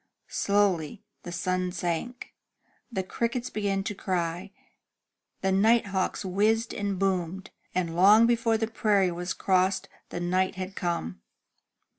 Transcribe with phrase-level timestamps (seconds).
[0.29, 2.33] Slowly the sun sank.
[2.91, 4.51] The crickets began to cry,
[5.41, 10.55] the night hawks whizzed and boomed, and long before the prairie was crossed the night
[10.55, 11.21] had come.